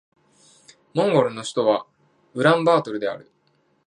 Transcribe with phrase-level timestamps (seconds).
[0.95, 1.85] モンゴルの首都は
[2.33, 3.29] ウランバートルである